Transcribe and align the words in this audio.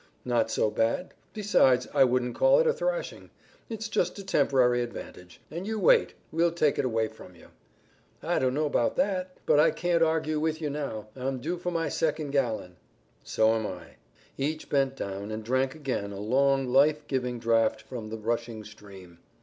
"Not 0.25 0.49
so 0.49 0.71
bad. 0.71 1.13
Besides 1.31 1.87
I 1.93 2.05
wouldn't 2.05 2.33
call 2.33 2.57
it 2.59 2.65
a 2.65 2.73
thrashing. 2.73 3.29
It's 3.69 3.87
just 3.87 4.17
a 4.17 4.23
temporary 4.25 4.81
advantage. 4.81 5.39
And 5.51 5.67
you 5.67 5.77
wait. 5.77 6.15
We'll 6.31 6.51
take 6.53 6.79
it 6.79 6.85
away 6.85 7.07
from 7.07 7.35
you." 7.35 7.49
"I 8.23 8.39
don't 8.39 8.55
know 8.55 8.65
about 8.65 8.95
that, 8.95 9.37
but 9.45 9.59
I 9.59 9.69
can't 9.69 10.01
argue 10.01 10.39
with 10.39 10.59
you 10.59 10.71
now. 10.71 11.09
I'm 11.15 11.37
due 11.39 11.59
for 11.59 11.69
my 11.69 11.87
second 11.87 12.31
gallon." 12.31 12.77
"So 13.23 13.53
am 13.53 13.67
I." 13.67 13.97
Each 14.39 14.67
bent 14.69 14.95
down 14.95 15.29
and 15.29 15.43
drank 15.43 15.75
again 15.75 16.11
a 16.11 16.19
long, 16.19 16.65
life 16.67 17.05
giving 17.05 17.37
draught 17.37 17.83
from 17.83 18.09
the 18.09 18.17
rushing 18.17 18.63
stream. 18.63 19.19